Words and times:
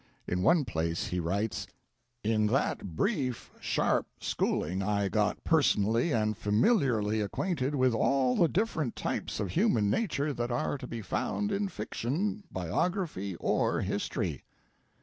In 0.27 0.41
one 0.41 0.65
place 0.65 1.09
he 1.09 1.19
writes: 1.19 1.67
In 2.23 2.47
that 2.47 2.95
brief, 2.95 3.51
sharp 3.59 4.07
schooling 4.19 4.81
I 4.81 5.09
got 5.09 5.43
personally 5.43 6.11
and 6.11 6.35
familiarly 6.35 7.21
acquainted 7.21 7.75
with 7.75 7.93
all 7.93 8.35
the 8.35 8.47
different 8.47 8.95
types 8.95 9.39
of 9.39 9.51
human 9.51 9.91
nature 9.91 10.33
that 10.33 10.49
are 10.49 10.79
to 10.79 10.87
be 10.87 11.03
found 11.03 11.51
in 11.51 11.67
fiction, 11.67 12.41
biography, 12.51 13.35
or 13.35 13.81
history. 13.81 14.43